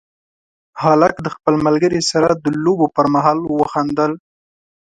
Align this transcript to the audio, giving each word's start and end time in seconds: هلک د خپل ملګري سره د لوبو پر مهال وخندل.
هلک 0.83 1.15
د 1.25 1.27
خپل 1.35 1.53
ملګري 1.65 2.01
سره 2.11 2.29
د 2.43 2.45
لوبو 2.63 2.87
پر 2.95 3.05
مهال 3.15 3.37
وخندل. 3.59 4.11